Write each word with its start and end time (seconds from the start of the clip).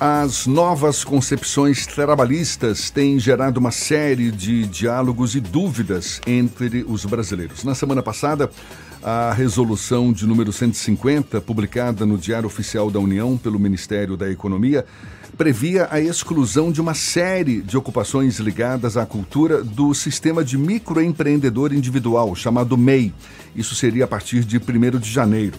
As 0.00 0.46
novas 0.46 1.04
concepções 1.04 1.86
trabalhistas 1.86 2.90
têm 2.90 3.18
gerado 3.18 3.60
uma 3.60 3.70
série 3.70 4.32
de 4.32 4.66
diálogos 4.66 5.36
e 5.36 5.40
dúvidas 5.40 6.20
entre 6.26 6.84
os 6.88 7.04
brasileiros. 7.04 7.62
Na 7.62 7.76
semana 7.76 8.02
passada, 8.02 8.50
a 9.02 9.32
resolução 9.32 10.12
de 10.12 10.26
número 10.26 10.52
150, 10.52 11.40
publicada 11.40 12.04
no 12.04 12.18
Diário 12.18 12.46
Oficial 12.46 12.90
da 12.90 12.98
União 12.98 13.36
pelo 13.36 13.58
Ministério 13.58 14.16
da 14.16 14.28
Economia, 14.28 14.84
previa 15.38 15.86
a 15.90 16.00
exclusão 16.00 16.72
de 16.72 16.80
uma 16.80 16.94
série 16.94 17.62
de 17.62 17.76
ocupações 17.76 18.40
ligadas 18.40 18.96
à 18.96 19.06
cultura 19.06 19.62
do 19.62 19.94
sistema 19.94 20.44
de 20.44 20.58
microempreendedor 20.58 21.72
individual, 21.72 22.34
chamado 22.34 22.76
MEI. 22.76 23.14
Isso 23.54 23.76
seria 23.76 24.04
a 24.04 24.08
partir 24.08 24.44
de 24.44 24.58
1 24.58 24.98
de 24.98 25.10
janeiro. 25.10 25.56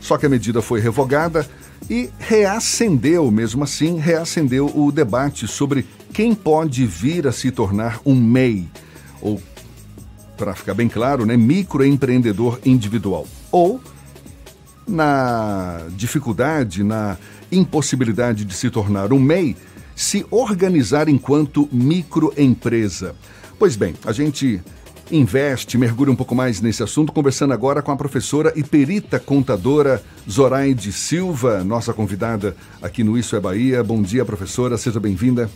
Só 0.00 0.18
que 0.18 0.26
a 0.26 0.28
medida 0.28 0.60
foi 0.60 0.80
revogada 0.80 1.48
e 1.88 2.10
reacendeu, 2.18 3.30
mesmo 3.30 3.64
assim, 3.64 3.98
reacendeu 3.98 4.66
o 4.74 4.92
debate 4.92 5.46
sobre 5.46 5.86
quem 6.12 6.34
pode 6.34 6.84
vir 6.86 7.26
a 7.26 7.32
se 7.32 7.50
tornar 7.50 8.00
um 8.04 8.14
MEI, 8.14 8.68
ou, 9.20 9.40
para 10.36 10.54
ficar 10.54 10.74
bem 10.74 10.88
claro, 10.88 11.24
né, 11.24 11.36
microempreendedor 11.36 12.58
individual. 12.64 13.26
Ou, 13.50 13.80
na 14.86 15.86
dificuldade, 15.96 16.82
na 16.82 17.16
impossibilidade 17.50 18.44
de 18.44 18.54
se 18.54 18.70
tornar 18.70 19.12
um 19.12 19.20
MEI, 19.20 19.56
se 19.94 20.24
organizar 20.30 21.08
enquanto 21.08 21.68
microempresa. 21.70 23.14
Pois 23.58 23.76
bem, 23.76 23.94
a 24.06 24.12
gente 24.12 24.60
investe, 25.10 25.76
mergulha 25.76 26.12
um 26.12 26.16
pouco 26.16 26.34
mais 26.34 26.60
nesse 26.60 26.82
assunto, 26.82 27.12
conversando 27.12 27.52
agora 27.52 27.82
com 27.82 27.90
a 27.90 27.96
professora 27.96 28.52
e 28.54 28.62
perita 28.62 29.18
contadora 29.18 30.02
Zoraide 30.28 30.92
Silva, 30.92 31.64
nossa 31.64 31.92
convidada 31.92 32.56
aqui 32.80 33.02
no 33.02 33.18
Isso 33.18 33.34
é 33.34 33.40
Bahia. 33.40 33.82
Bom 33.82 34.00
dia, 34.02 34.24
professora, 34.24 34.76
seja 34.76 35.00
bem-vinda. 35.00 35.50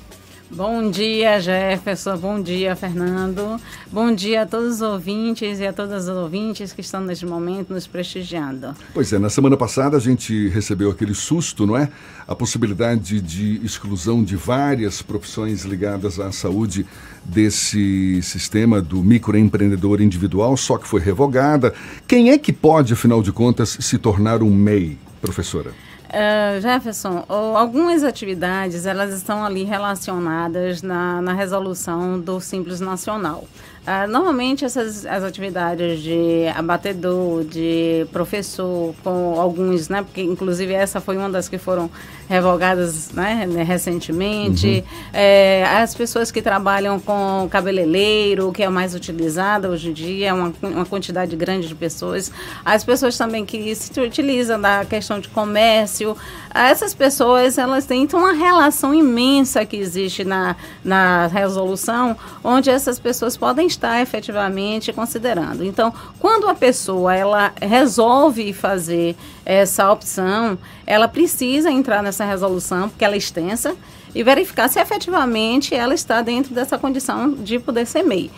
Bom 0.51 0.91
dia, 0.91 1.41
Jefferson. 1.41 2.17
Bom 2.19 2.41
dia, 2.41 2.77
Fernando. 2.77 3.61
Bom 3.91 4.15
dia 4.15 4.43
a 4.43 4.47
todos 4.47 4.75
os 4.75 4.83
ouvintes 4.83 5.59
e 5.59 5.67
a 5.67 5.73
todas 5.73 6.07
as 6.07 6.17
ouvintes 6.17 6.73
que 6.73 6.83
estão 6.83 7.01
neste 7.01 7.25
momento 7.25 7.73
nos 7.73 7.87
prestigiando. 7.87 8.75
Pois 8.93 9.13
é, 9.13 9.19
na 9.19 9.31
semana 9.31 9.57
passada 9.57 9.97
a 9.97 10.01
gente 10.01 10.49
recebeu 10.49 10.91
aquele 10.91 11.15
susto, 11.15 11.67
não 11.67 11.77
é? 11.77 11.89
A 12.29 12.35
possibilidade 12.35 13.21
de 13.21 13.65
exclusão 13.65 14.23
de 14.23 14.37
várias 14.37 15.01
profissões 15.01 15.65
ligadas 15.65 16.21
à 16.21 16.31
saúde 16.31 16.87
desse 17.25 18.21
sistema 18.23 18.83
do 18.83 19.03
microempreendedor 19.03 20.03
individual, 20.03 20.57
só 20.57 20.77
que 20.77 20.87
foi 20.87 21.01
revogada. 21.01 21.73
Quem 22.07 22.31
é 22.31 22.39
que 22.39 22.53
pode, 22.53 22.93
afinal 22.93 23.23
de 23.23 23.33
contas, 23.33 23.79
se 23.81 23.97
tornar 23.97 24.43
um 24.43 24.51
MEI, 24.51 24.99
professora? 25.23 25.73
Uh, 26.15 26.61
Jefferson, 26.61 27.25
algumas 27.29 28.05
atividades 28.05 28.87
elas 28.87 29.13
estão 29.13 29.45
ali 29.45 29.65
relacionadas 29.65 30.81
na, 30.81 31.21
na 31.21 31.33
resolução 31.33 32.21
do 32.21 32.41
Simples 32.41 32.79
Nacional. 32.79 33.49
Uh, 33.85 34.11
normalmente 34.11 34.65
essas 34.65 35.05
as 35.05 35.23
atividades 35.23 36.01
de 36.01 36.47
abatedor, 36.57 37.45
de 37.45 38.07
professor, 38.11 38.95
com 39.05 39.39
alguns, 39.39 39.91
né, 39.91 40.03
porque 40.03 40.23
inclusive 40.23 40.73
essa 40.73 41.03
foi 41.03 41.19
uma 41.19 41.29
das 41.29 41.51
que 41.51 41.59
foram 41.59 41.91
revogadas 42.27 43.11
né, 43.13 43.47
recentemente, 43.63 44.67
uhum. 44.67 45.11
é, 45.13 45.65
as 45.65 45.95
pessoas 45.95 46.31
que 46.31 46.41
trabalham 46.41 46.99
com 46.99 47.47
cabeleireiro, 47.51 48.51
que 48.53 48.63
é 48.63 48.69
mais 48.71 48.95
utilizada 48.95 49.69
hoje 49.69 49.91
em 49.91 49.93
dia, 49.93 50.35
uma, 50.35 50.51
uma 50.63 50.87
quantidade 50.87 51.37
grande 51.37 51.69
de 51.69 51.75
pessoas, 51.75 52.33
as 52.65 52.83
pessoas 52.83 53.19
também 53.19 53.45
que 53.45 53.75
se 53.75 54.01
utilizam 54.01 54.59
da 54.59 54.87
questão 54.87 55.21
de 55.21 55.29
comércio, 55.29 56.17
essas 56.55 56.95
pessoas 56.95 57.59
elas 57.59 57.85
têm 57.85 58.05
então, 58.05 58.21
uma 58.21 58.33
relação 58.33 58.95
imensa 58.95 59.67
que 59.67 59.77
existe 59.77 60.25
na, 60.25 60.57
na 60.83 61.27
resolução, 61.27 62.17
onde 62.43 62.71
essas 62.71 62.99
pessoas 62.99 63.37
podem 63.37 63.67
está 63.75 64.01
efetivamente 64.01 64.93
considerando. 64.93 65.65
Então, 65.65 65.93
quando 66.19 66.49
a 66.49 66.55
pessoa 66.55 67.15
ela 67.15 67.53
resolve 67.61 68.53
fazer 68.53 69.17
essa 69.45 69.91
opção, 69.93 70.57
ela 70.87 71.09
precisa 71.09 71.71
entrar 71.71 72.03
nessa 72.03 72.25
resolução, 72.25 72.89
porque 72.89 73.05
ela 73.05 73.15
é 73.15 73.19
extensa, 73.19 73.77
e 74.15 74.23
verificar 74.23 74.69
se 74.69 74.79
efetivamente 74.79 75.75
ela 75.75 75.93
está 75.93 76.23
dentro 76.23 76.55
dessa 76.55 76.79
condição 76.79 77.33
de 77.33 77.59
poder 77.59 77.85
ser 77.85 78.05
MEI. 78.05 78.31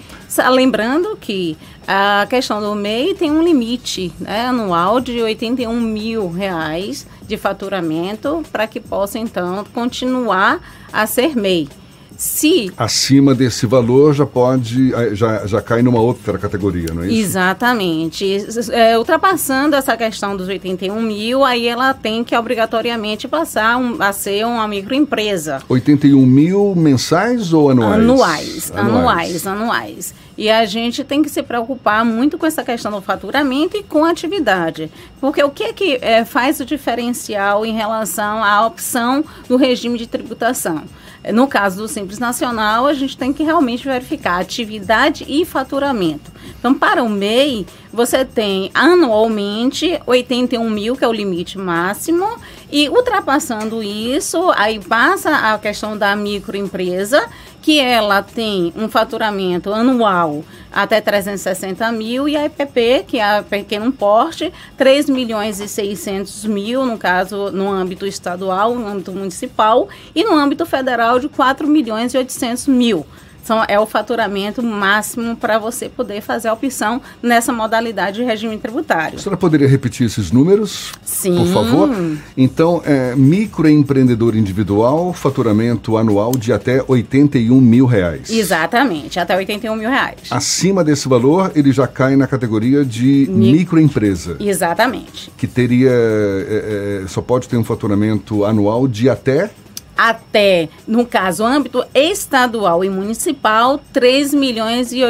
Lembrando 0.50 1.16
que 1.20 1.56
a 1.86 2.26
questão 2.30 2.60
do 2.60 2.75
MEI 2.75 3.14
tem 3.14 3.30
um 3.30 3.42
limite 3.42 4.10
né, 4.19 4.46
anual 4.46 5.00
de 5.00 5.20
81 5.22 5.78
mil 5.78 6.30
reais 6.30 7.06
de 7.26 7.36
faturamento 7.36 8.42
para 8.50 8.66
que 8.66 8.80
possa, 8.80 9.19
então, 9.19 9.64
continuar 9.75 10.60
a 10.91 11.06
ser 11.06 11.36
MEI. 11.36 11.69
Se 12.16 12.72
acima 12.77 13.34
desse 13.34 13.66
valor 13.66 14.15
já 14.15 14.27
pode 14.27 14.93
já, 15.15 15.47
já 15.47 15.60
cai 15.60 15.82
numa 15.82 16.00
outra 16.00 16.38
categoria, 16.38 16.88
não 16.94 17.03
é 17.03 17.09
isso? 17.09 17.16
Exatamente. 17.16 18.47
É, 18.72 18.99
ultrapassando 18.99 19.77
essa 19.77 19.97
questão 19.97 20.37
dos 20.37 20.49
81 20.49 21.00
mil, 21.00 21.44
aí 21.44 21.66
ela 21.66 21.93
tem 21.93 22.25
que 22.25 22.37
obrigatoriamente 22.37 23.28
passar 23.28 23.76
um, 23.76 24.00
a 24.00 24.12
ser 24.12 24.47
uma 24.47 24.66
microempresa. 24.66 25.62
81 25.69 26.25
mil 26.25 26.75
mensais 26.75 27.53
ou 27.53 27.71
anuais? 27.71 28.00
Anuais, 28.00 28.72
anuais, 28.72 29.47
anuais, 29.47 29.47
anuais. 29.47 30.15
E 30.38 30.50
a 30.50 30.66
gente 30.66 31.03
tem 31.03 31.22
que 31.22 31.31
se 31.31 31.43
preocupar 31.43 32.05
muito 32.05 32.37
com 32.37 32.44
essa 32.44 32.62
questão 32.62 32.93
do 32.93 33.00
faturamento 33.00 33.76
e 33.76 33.82
com 33.82 34.05
a 34.05 34.10
atividade. 34.10 34.91
Porque 35.19 35.43
o 35.43 35.50
que 35.50 35.65
é 35.65 35.72
que 35.72 35.99
é, 36.03 36.25
faz 36.25 36.60
o 36.60 36.65
diferencial 36.65 37.65
em 37.65 37.72
relação 37.72 38.44
à 38.44 38.66
opção 38.66 39.25
do 39.49 39.56
regime 39.56 39.99
de 39.99 40.06
tributação? 40.06 40.84
No 41.32 41.48
caso 41.48 41.78
do 41.78 41.88
Simples 41.88 42.19
Nacional, 42.19 42.87
a 42.87 42.94
gente 42.94 43.16
tem 43.16 43.32
que 43.32 43.42
realmente 43.42 43.84
verificar 43.84 44.41
atividade 44.41 45.25
e 45.28 45.44
faturamento. 45.44 46.31
Então, 46.59 46.72
para 46.72 47.03
o 47.03 47.09
MEI, 47.09 47.66
você 47.92 48.25
tem 48.25 48.70
anualmente 48.75 50.00
81 50.06 50.69
mil, 50.70 50.97
que 50.97 51.04
é 51.04 51.09
o 51.09 51.12
limite 51.12 51.59
máximo, 51.59 52.26
e 52.70 52.88
ultrapassando 52.88 53.82
isso, 53.82 54.50
aí 54.56 54.78
passa 54.78 55.53
a 55.53 55.59
questão 55.59 55.97
da 55.97 56.14
microempresa, 56.14 57.28
que 57.66 57.81
ela 57.81 58.22
tem 58.22 58.72
um 58.77 58.88
faturamento 58.88 59.72
anual 59.72 60.44
até 60.72 61.00
360 61.00 61.91
mil 61.91 62.28
e 62.28 62.37
a 62.37 62.44
EPP, 62.44 63.06
que 63.09 63.19
é 63.19 63.38
a 63.38 63.43
pequeno 63.43 63.91
porte, 63.91 64.53
3 64.77 65.10
milhões 65.10 65.59
e 65.59 65.66
600 65.66 66.44
mil, 66.44 66.87
no 66.87 66.97
caso, 66.97 67.50
no 67.50 67.69
âmbito 67.69 68.06
estadual, 68.06 68.72
no 68.72 68.87
âmbito 68.87 69.10
municipal, 69.10 69.88
e 70.15 70.22
no 70.22 70.37
âmbito 70.37 70.65
federal 70.65 71.19
de 71.19 71.28
4 71.28 71.66
milhões 71.66 72.15
e 72.15 72.19
800 72.19 72.69
mil 72.69 73.05
são, 73.46 73.64
é 73.68 73.78
o 73.78 73.86
faturamento 73.86 74.62
máximo 74.62 75.36
para 75.36 75.58
você 75.58 75.88
poder 75.88 76.20
fazer 76.20 76.48
a 76.48 76.52
opção 76.52 77.00
nessa 77.22 77.52
modalidade 77.52 78.16
de 78.16 78.24
regime 78.24 78.58
tributário. 78.58 79.18
A 79.18 79.22
senhora 79.22 79.36
poderia 79.36 79.68
repetir 79.68 80.06
esses 80.06 80.32
números? 80.32 80.92
Sim. 81.04 81.36
Por 81.36 81.46
favor? 81.46 81.90
Então, 82.36 82.82
é, 82.84 83.14
microempreendedor 83.14 84.36
individual, 84.36 85.12
faturamento 85.12 85.96
anual 85.96 86.32
de 86.32 86.52
até 86.52 86.82
81 86.86 87.60
mil 87.60 87.86
reais. 87.86 88.30
Exatamente, 88.30 89.20
até 89.20 89.36
81 89.36 89.76
mil 89.76 89.88
reais. 89.88 90.18
Acima 90.30 90.82
desse 90.82 91.08
valor, 91.08 91.52
ele 91.54 91.72
já 91.72 91.86
cai 91.86 92.16
na 92.16 92.26
categoria 92.26 92.84
de 92.84 93.28
Mi... 93.30 93.52
microempresa. 93.52 94.36
Exatamente. 94.40 95.30
Que 95.36 95.46
teria, 95.46 95.90
é, 95.90 97.02
é, 97.04 97.08
só 97.08 97.20
pode 97.20 97.48
ter 97.48 97.56
um 97.56 97.64
faturamento 97.64 98.44
anual 98.44 98.88
de 98.88 99.08
até 99.08 99.50
até, 99.96 100.68
no 100.86 101.06
caso, 101.06 101.44
âmbito 101.44 101.84
estadual 101.94 102.84
e 102.84 102.90
municipal, 102.90 103.80
3 103.92 104.34
milhões 104.34 104.92
e 104.92 105.00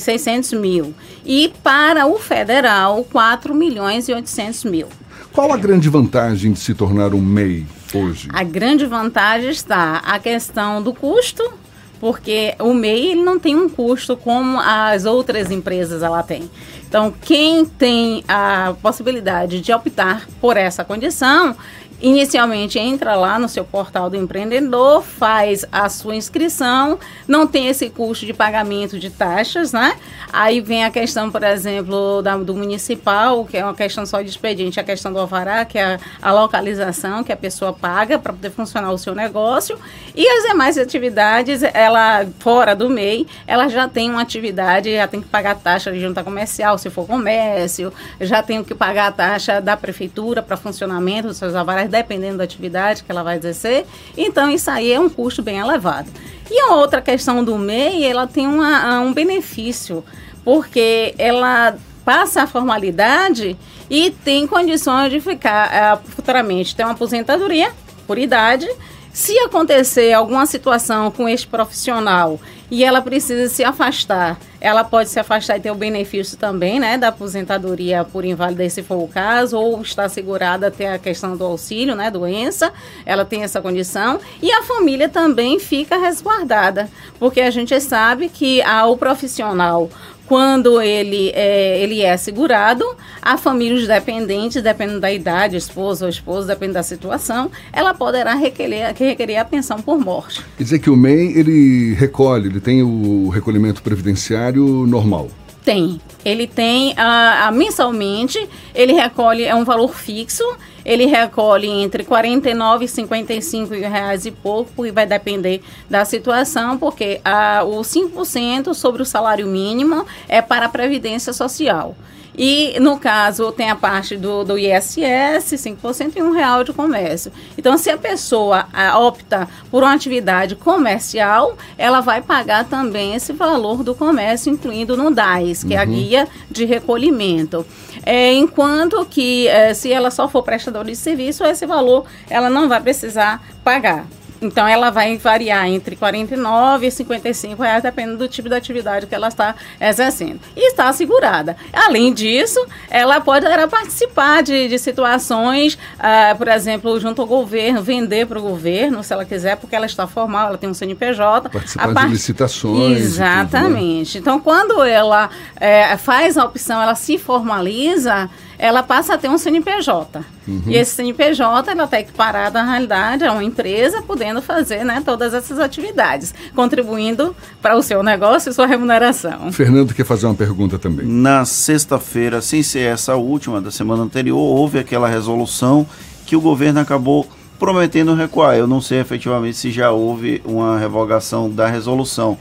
600 0.00 0.52
mil. 0.52 0.94
E 1.24 1.52
para 1.62 2.06
o 2.06 2.18
federal, 2.18 3.04
4 3.10 3.54
milhões 3.54 4.08
e 4.08 4.12
800 4.12 4.64
mil. 4.64 4.86
Qual 5.32 5.52
a 5.52 5.56
grande 5.56 5.88
vantagem 5.88 6.52
de 6.52 6.60
se 6.60 6.74
tornar 6.74 7.14
um 7.14 7.20
MEI 7.20 7.66
hoje? 7.94 8.28
A 8.32 8.42
grande 8.42 8.86
vantagem 8.86 9.50
está 9.50 9.98
a 9.98 10.18
questão 10.18 10.82
do 10.82 10.92
custo, 10.92 11.52
porque 12.00 12.54
o 12.58 12.72
MEI 12.72 13.12
ele 13.12 13.22
não 13.22 13.38
tem 13.38 13.54
um 13.54 13.68
custo 13.68 14.16
como 14.16 14.58
as 14.58 15.04
outras 15.04 15.50
empresas 15.50 16.02
ela 16.02 16.22
tem. 16.22 16.50
Então, 16.88 17.14
quem 17.22 17.64
tem 17.64 18.24
a 18.26 18.74
possibilidade 18.82 19.60
de 19.60 19.72
optar 19.72 20.26
por 20.40 20.56
essa 20.56 20.82
condição 20.82 21.54
Inicialmente 22.02 22.78
entra 22.78 23.14
lá 23.14 23.38
no 23.38 23.46
seu 23.46 23.62
portal 23.62 24.08
do 24.08 24.16
empreendedor, 24.16 25.02
faz 25.02 25.66
a 25.70 25.86
sua 25.90 26.16
inscrição, 26.16 26.98
não 27.28 27.46
tem 27.46 27.68
esse 27.68 27.90
custo 27.90 28.24
de 28.24 28.32
pagamento 28.32 28.98
de 28.98 29.10
taxas, 29.10 29.72
né? 29.72 29.94
Aí 30.32 30.62
vem 30.62 30.82
a 30.82 30.90
questão, 30.90 31.30
por 31.30 31.42
exemplo, 31.42 32.22
da, 32.22 32.38
do 32.38 32.54
municipal, 32.54 33.44
que 33.44 33.58
é 33.58 33.64
uma 33.64 33.74
questão 33.74 34.06
só 34.06 34.22
de 34.22 34.30
expediente, 34.30 34.80
a 34.80 34.84
questão 34.84 35.12
do 35.12 35.18
alvará, 35.18 35.64
que 35.66 35.78
é 35.78 35.96
a, 35.96 36.00
a 36.22 36.32
localização 36.32 37.22
que 37.22 37.32
a 37.32 37.36
pessoa 37.36 37.72
paga 37.74 38.18
para 38.18 38.32
poder 38.32 38.50
funcionar 38.50 38.90
o 38.92 38.96
seu 38.98 39.14
negócio. 39.14 39.78
E 40.14 40.26
as 40.26 40.44
demais 40.44 40.78
atividades, 40.78 41.62
ela 41.62 42.26
fora 42.38 42.74
do 42.74 42.88
MEI, 42.88 43.26
ela 43.46 43.68
já 43.68 43.86
tem 43.86 44.10
uma 44.10 44.22
atividade, 44.22 44.94
já 44.94 45.06
tem 45.06 45.20
que 45.20 45.28
pagar 45.28 45.56
taxa 45.56 45.92
de 45.92 46.00
junta 46.00 46.24
comercial, 46.24 46.78
se 46.78 46.88
for 46.88 47.06
comércio, 47.06 47.92
já 48.18 48.42
tem 48.42 48.64
que 48.64 48.74
pagar 48.74 49.08
a 49.08 49.12
taxa 49.12 49.60
da 49.60 49.76
prefeitura 49.76 50.42
para 50.42 50.56
funcionamento 50.56 51.28
dos 51.28 51.36
seus 51.36 51.54
alvarás 51.54 51.89
dependendo 51.90 52.38
da 52.38 52.44
atividade 52.44 53.02
que 53.02 53.10
ela 53.10 53.22
vai 53.22 53.36
exercer. 53.36 53.84
Então, 54.16 54.50
isso 54.50 54.70
aí 54.70 54.92
é 54.92 55.00
um 55.00 55.08
custo 55.08 55.42
bem 55.42 55.58
elevado. 55.58 56.10
E 56.50 56.58
a 56.60 56.74
outra 56.74 57.02
questão 57.02 57.44
do 57.44 57.58
MEI, 57.58 58.04
ela 58.04 58.26
tem 58.26 58.46
uma, 58.46 59.00
um 59.00 59.12
benefício, 59.12 60.04
porque 60.44 61.14
ela 61.18 61.76
passa 62.04 62.42
a 62.42 62.46
formalidade 62.46 63.56
e 63.88 64.10
tem 64.10 64.46
condições 64.46 65.10
de 65.10 65.20
ficar 65.20 65.98
uh, 65.98 66.08
futuramente 66.10 66.74
ter 66.74 66.82
uma 66.84 66.92
aposentadoria 66.92 67.72
por 68.06 68.18
idade. 68.18 68.68
Se 69.12 69.36
acontecer 69.40 70.12
alguma 70.12 70.46
situação 70.46 71.10
com 71.10 71.28
este 71.28 71.46
profissional 71.46 72.40
e 72.70 72.84
ela 72.84 73.02
precisa 73.02 73.48
se 73.48 73.64
afastar, 73.64 74.38
ela 74.60 74.84
pode 74.84 75.08
se 75.08 75.18
afastar 75.18 75.56
e 75.56 75.60
ter 75.60 75.72
o 75.72 75.74
benefício 75.74 76.38
também, 76.38 76.78
né, 76.78 76.96
da 76.96 77.08
aposentadoria 77.08 78.04
por 78.04 78.24
invalidez, 78.24 78.74
se 78.74 78.82
for 78.84 79.02
o 79.02 79.08
caso, 79.08 79.58
ou 79.58 79.82
está 79.82 80.08
segurada 80.08 80.68
até 80.68 80.92
a 80.92 80.98
questão 80.98 81.36
do 81.36 81.44
auxílio, 81.44 81.96
né, 81.96 82.08
doença, 82.10 82.72
ela 83.04 83.24
tem 83.24 83.42
essa 83.42 83.60
condição, 83.60 84.20
e 84.40 84.52
a 84.52 84.62
família 84.62 85.08
também 85.08 85.58
fica 85.58 85.98
resguardada, 85.98 86.88
porque 87.18 87.40
a 87.40 87.50
gente 87.50 87.78
sabe 87.80 88.28
que 88.28 88.62
a, 88.62 88.86
o 88.86 88.96
profissional 88.96 89.90
quando 90.30 90.80
ele 90.80 91.32
é, 91.34 91.82
ele 91.82 92.02
é 92.02 92.16
segurado, 92.16 92.84
a 93.20 93.36
família 93.36 93.76
os 93.76 93.88
dependentes, 93.88 94.62
dependendo 94.62 95.00
da 95.00 95.12
idade, 95.12 95.56
esposa 95.56 96.04
ou 96.04 96.08
esposo, 96.08 96.46
dependendo 96.46 96.74
da 96.74 96.84
situação, 96.84 97.50
ela 97.72 97.92
poderá 97.92 98.34
requerer, 98.34 98.94
requerer 98.94 99.38
a 99.38 99.44
pensão 99.44 99.82
por 99.82 99.98
morte. 99.98 100.40
Quer 100.56 100.62
dizer 100.62 100.78
que 100.78 100.88
o 100.88 100.94
MEI, 100.94 101.36
ele 101.36 101.94
recolhe, 101.94 102.46
ele 102.46 102.60
tem 102.60 102.80
o 102.80 103.28
recolhimento 103.28 103.82
previdenciário 103.82 104.64
normal? 104.86 105.26
Tem. 105.64 106.00
Ele 106.24 106.46
tem, 106.46 106.94
a, 106.96 107.48
a, 107.48 107.50
mensalmente, 107.50 108.38
ele 108.72 108.92
recolhe, 108.92 109.42
é 109.42 109.54
um 109.56 109.64
valor 109.64 109.92
fixo, 109.96 110.44
ele 110.84 111.06
recolhe 111.06 111.68
entre 111.68 112.04
49 112.04 112.84
e 112.84 112.88
55 112.88 113.74
reais 113.74 114.26
e 114.26 114.30
pouco, 114.30 114.70
porque 114.74 114.92
vai 114.92 115.06
depender 115.06 115.60
da 115.88 116.04
situação, 116.04 116.78
porque 116.78 117.20
a, 117.24 117.62
o 117.64 117.80
5% 117.80 118.74
sobre 118.74 119.02
o 119.02 119.06
salário 119.06 119.46
mínimo 119.46 120.06
é 120.28 120.40
para 120.40 120.66
a 120.66 120.68
Previdência 120.68 121.32
Social. 121.32 121.94
E, 122.36 122.78
no 122.80 122.98
caso, 122.98 123.52
tem 123.52 123.70
a 123.70 123.76
parte 123.76 124.16
do, 124.16 124.44
do 124.44 124.56
ISS, 124.56 125.52
5% 125.52 126.12
e 126.16 126.22
um 126.22 126.32
real 126.32 126.64
de 126.64 126.72
comércio. 126.72 127.32
Então, 127.58 127.76
se 127.76 127.90
a 127.90 127.98
pessoa 127.98 128.66
a, 128.72 128.98
opta 128.98 129.48
por 129.70 129.82
uma 129.82 129.92
atividade 129.92 130.54
comercial, 130.56 131.56
ela 131.76 132.00
vai 132.00 132.22
pagar 132.22 132.64
também 132.64 133.14
esse 133.14 133.32
valor 133.32 133.82
do 133.82 133.94
comércio, 133.94 134.50
incluindo 134.50 134.96
no 134.96 135.10
DAIS, 135.10 135.64
que 135.64 135.74
uhum. 135.74 135.80
é 135.80 135.82
a 135.82 135.86
uhum. 135.86 135.92
guia 135.92 136.28
de 136.50 136.64
recolhimento. 136.64 137.66
É, 138.04 138.32
enquanto 138.32 139.04
que, 139.04 139.46
é, 139.48 139.74
se 139.74 139.92
ela 139.92 140.10
só 140.10 140.28
for 140.28 140.42
de 140.72 140.96
serviço, 140.96 141.44
esse 141.44 141.66
valor 141.66 142.04
ela 142.28 142.48
não 142.48 142.68
vai 142.68 142.80
precisar 142.80 143.42
pagar. 143.62 144.06
Então 144.40 144.66
ela 144.66 144.90
vai 144.90 145.18
variar 145.18 145.66
entre 145.68 145.94
49 145.94 146.86
e 146.86 146.90
55 146.90 147.62
reais, 147.62 147.82
dependendo 147.82 148.18
do 148.18 148.28
tipo 148.28 148.48
de 148.48 148.54
atividade 148.54 149.06
que 149.06 149.14
ela 149.14 149.28
está 149.28 149.54
exercendo. 149.80 150.40
E 150.56 150.68
está 150.68 150.88
assegurada. 150.88 151.56
Além 151.72 152.12
disso, 152.12 152.64
ela 152.88 153.20
pode 153.20 153.44
ela 153.44 153.68
participar 153.68 154.42
de, 154.42 154.68
de 154.68 154.78
situações, 154.78 155.74
uh, 155.74 156.36
por 156.38 156.48
exemplo, 156.48 156.98
junto 156.98 157.20
ao 157.20 157.28
governo, 157.28 157.82
vender 157.82 158.26
para 158.26 158.38
o 158.38 158.42
governo, 158.42 159.04
se 159.04 159.12
ela 159.12 159.24
quiser, 159.24 159.56
porque 159.56 159.76
ela 159.76 159.86
está 159.86 160.06
formal, 160.06 160.48
ela 160.48 160.58
tem 160.58 160.70
um 160.70 160.74
CNPJ. 160.74 161.50
Participar 161.50 161.92
part... 161.92 162.06
de 162.06 162.14
licitações. 162.14 162.98
Exatamente. 162.98 164.14
Né? 164.14 164.20
Então, 164.20 164.40
quando 164.40 164.82
ela 164.82 165.28
é, 165.56 165.96
faz 165.98 166.38
a 166.38 166.44
opção, 166.44 166.80
ela 166.80 166.94
se 166.94 167.18
formaliza 167.18 168.30
ela 168.60 168.82
passa 168.82 169.14
a 169.14 169.18
ter 169.18 169.28
um 169.28 169.38
CNPJ. 169.38 170.20
Uhum. 170.46 170.62
E 170.66 170.76
esse 170.76 170.96
CNPJ, 170.96 171.70
ela 171.70 171.84
está 171.84 171.98
equiparada, 171.98 172.62
na 172.62 172.72
realidade, 172.72 173.24
a 173.24 173.32
uma 173.32 173.42
empresa, 173.42 174.02
podendo 174.02 174.42
fazer 174.42 174.84
né, 174.84 175.02
todas 175.02 175.32
essas 175.32 175.58
atividades, 175.58 176.34
contribuindo 176.54 177.34
para 177.62 177.76
o 177.76 177.82
seu 177.82 178.02
negócio 178.02 178.50
e 178.50 178.52
sua 178.52 178.66
remuneração. 178.66 179.50
Fernando 179.50 179.94
quer 179.94 180.04
fazer 180.04 180.26
uma 180.26 180.34
pergunta 180.34 180.78
também. 180.78 181.06
Na 181.06 181.46
sexta-feira, 181.46 182.42
sem 182.42 182.62
ser 182.62 182.80
essa 182.80 183.16
última 183.16 183.62
da 183.62 183.70
semana 183.70 184.02
anterior, 184.02 184.38
houve 184.38 184.78
aquela 184.78 185.08
resolução 185.08 185.86
que 186.26 186.36
o 186.36 186.40
governo 186.40 186.80
acabou 186.80 187.26
prometendo 187.58 188.14
recuar. 188.14 188.56
Eu 188.56 188.66
não 188.66 188.80
sei 188.82 189.00
efetivamente 189.00 189.56
se 189.56 189.70
já 189.70 189.90
houve 189.90 190.42
uma 190.44 190.78
revogação 190.78 191.50
da 191.50 191.66
resolução 191.66 192.36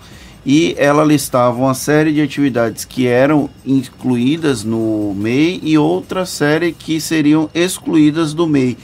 e 0.52 0.74
ela 0.80 1.06
listava 1.06 1.60
uma 1.60 1.76
série 1.76 2.12
de 2.12 2.24
atividades 2.24 2.84
que 2.84 3.06
eram 3.06 3.48
incluídas 3.64 4.64
no 4.64 5.14
MEI 5.16 5.60
e 5.62 5.78
outra 5.78 6.26
série 6.26 6.72
que 6.72 7.00
seriam 7.00 7.48
excluídas 7.54 8.34
do 8.34 8.48
MEI. 8.48 8.76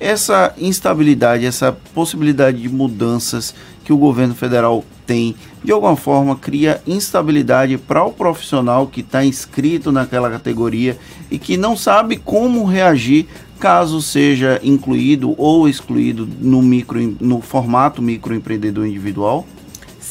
Essa 0.00 0.52
instabilidade, 0.58 1.46
essa 1.46 1.70
possibilidade 1.94 2.60
de 2.60 2.68
mudanças 2.68 3.54
que 3.84 3.92
o 3.92 3.96
governo 3.96 4.34
federal 4.34 4.84
tem, 5.06 5.36
de 5.62 5.70
alguma 5.70 5.94
forma 5.94 6.34
cria 6.34 6.82
instabilidade 6.88 7.78
para 7.78 8.02
o 8.02 8.12
profissional 8.12 8.88
que 8.88 9.00
está 9.00 9.24
inscrito 9.24 9.92
naquela 9.92 10.28
categoria 10.28 10.98
e 11.30 11.38
que 11.38 11.56
não 11.56 11.76
sabe 11.76 12.16
como 12.16 12.64
reagir 12.64 13.28
caso 13.60 14.02
seja 14.02 14.60
incluído 14.60 15.36
ou 15.38 15.68
excluído 15.68 16.28
no, 16.40 16.60
micro, 16.60 17.16
no 17.20 17.40
formato 17.40 18.02
microempreendedor 18.02 18.88
individual? 18.88 19.46